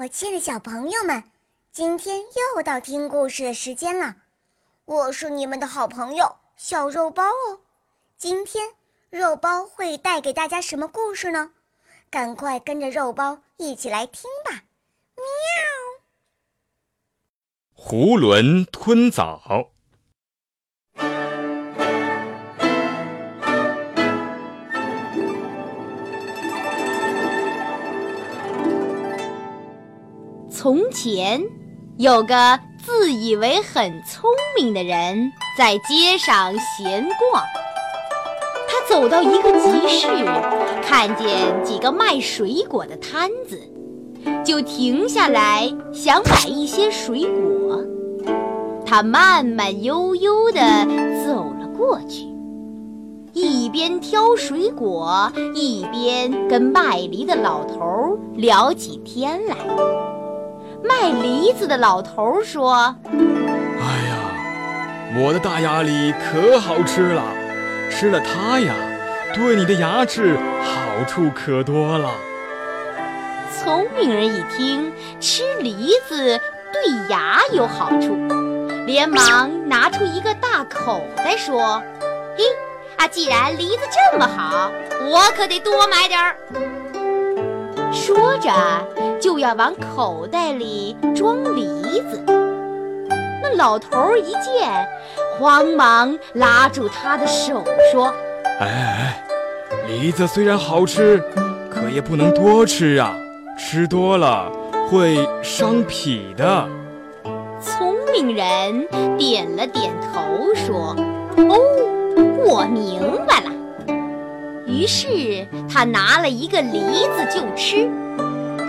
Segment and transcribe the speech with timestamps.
[0.00, 1.24] 我亲爱的小朋友们，
[1.72, 4.14] 今天又到听故事的时间了。
[4.84, 7.62] 我是你们的好朋友小肉包哦。
[8.16, 8.74] 今天
[9.10, 11.50] 肉包会带给大家什么故事呢？
[12.10, 14.62] 赶快跟着肉包一起来听吧！
[17.74, 17.84] 喵。
[17.84, 19.72] 囫囵吞枣。
[30.60, 31.40] 从前，
[31.98, 37.44] 有个自以为很聪明的人，在街上闲逛。
[38.66, 40.08] 他走到一个集市，
[40.82, 43.56] 看见几个卖水果的摊子，
[44.44, 47.80] 就停下来想买一些水果。
[48.84, 50.60] 他慢慢悠悠地
[51.24, 52.26] 走了过去，
[53.32, 59.54] 一边挑水果，一边跟卖梨的老头聊起天来。
[60.82, 64.16] 卖梨子的老头说：“哎呀，
[65.16, 67.22] 我的大鸭梨可好吃了，
[67.90, 68.74] 吃了它呀，
[69.34, 72.10] 对你的牙齿好处可多了。”
[73.58, 76.40] 聪明人一听吃梨子
[76.72, 78.16] 对牙有好处，
[78.86, 81.82] 连忙拿出一个大口袋说
[82.38, 82.44] ：“嘿，
[82.96, 83.80] 啊，既然梨子
[84.12, 84.70] 这么好，
[85.10, 86.36] 我可得多买点儿。”
[88.08, 88.50] 说着。
[89.20, 91.66] 就要往口袋里装梨
[92.10, 92.22] 子，
[93.42, 94.88] 那老头一见，
[95.38, 98.14] 慌忙拉住他的手说
[98.60, 99.22] ：“哎哎，
[99.88, 101.22] 梨子虽然好吃，
[101.68, 103.12] 可也不能多吃啊，
[103.58, 104.50] 吃多了
[104.88, 106.66] 会伤脾的。”
[107.60, 108.86] 聪明人
[109.18, 110.96] 点了点头说
[111.36, 111.58] ：“哦，
[112.46, 113.50] 我明白了。”
[114.68, 116.80] 于是他拿了一个梨
[117.16, 117.90] 子就吃。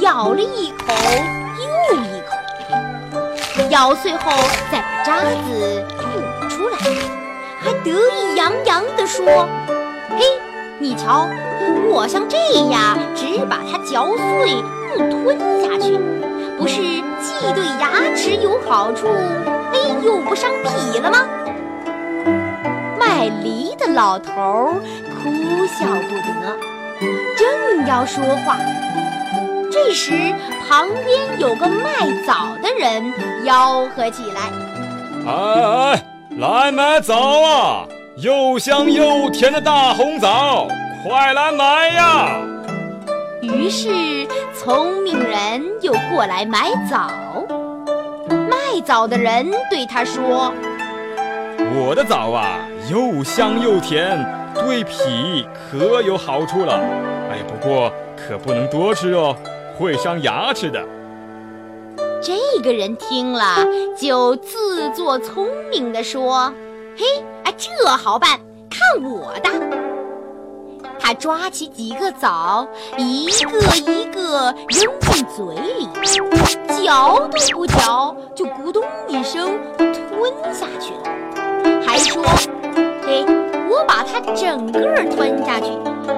[0.00, 0.94] 咬了一口
[1.90, 4.32] 又一口，咬碎后
[4.72, 6.78] 再把渣子吐出来，
[7.60, 9.26] 还得意洋洋地说
[10.16, 10.24] ：“嘿，
[10.78, 11.28] 你瞧，
[11.90, 12.38] 我像这
[12.70, 14.62] 样只把它嚼碎
[14.94, 15.98] 不吞下去，
[16.56, 16.80] 不是
[17.20, 19.06] 既对牙齿有好处，
[19.74, 21.18] 哎，又不伤脾了吗？”
[22.98, 24.74] 卖梨的老头儿
[25.22, 26.56] 哭笑不得，
[27.36, 28.56] 正要说话。
[29.70, 30.12] 这时，
[30.68, 33.12] 旁边有个卖枣的人
[33.44, 34.50] 吆喝起来
[35.26, 35.32] ：“哎
[35.92, 36.04] 哎，
[36.38, 37.86] 来买枣啊！
[38.16, 40.68] 又香又甜的大红枣，
[41.02, 42.40] 快来买呀！”
[43.42, 43.88] 于是，
[44.54, 47.10] 聪明人又过来买枣。
[48.28, 50.52] 卖枣的人对他说
[51.74, 52.58] ：“我的枣啊，
[52.90, 54.18] 又香又甜，
[54.60, 56.74] 对脾可有好处了。
[57.30, 59.36] 哎，不过可不能多吃哦。”
[59.78, 60.78] 会伤牙齿的。
[62.22, 63.64] 这个人听了，
[63.96, 66.52] 就自作聪明地说
[66.94, 68.38] ：“嘿，啊，这好办，
[68.68, 69.48] 看我的！”
[71.00, 75.88] 他抓起几个枣，一个一个扔进嘴里，
[76.84, 82.22] 嚼都不嚼，就咕咚一声吞下去了，还说：“，
[83.70, 84.80] 我把它整个
[85.14, 85.70] 吞下去，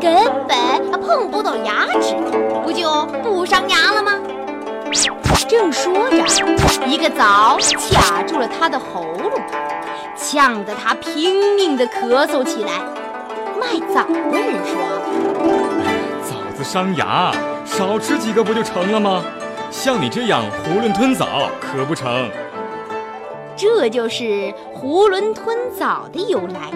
[0.00, 0.14] 根
[0.48, 2.16] 本碰不到牙齿。”
[2.64, 4.18] 不就不伤牙了吗？
[5.46, 7.58] 正说着，一个枣
[7.92, 9.30] 卡住了他的喉咙，
[10.16, 12.80] 呛得他拼命地咳嗽起来。
[13.60, 14.80] 卖枣的人说
[16.24, 17.30] ：“枣子伤牙，
[17.66, 19.22] 少吃几个不就成了吗？
[19.70, 22.30] 像你这样囫囵吞枣可不成。”
[23.54, 26.70] 这就是囫囵吞枣的由来。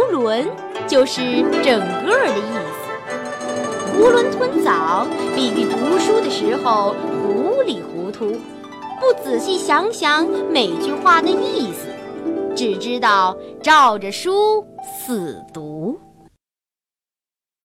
[0.00, 0.46] 囫囵
[0.86, 1.20] 就是
[1.62, 3.98] 整个的意思。
[3.98, 8.30] 囫囵吞枣，比喻读书的时候糊里糊涂，
[8.98, 11.88] 不仔细想想每句话的意思，
[12.56, 16.00] 只知道照着书死读。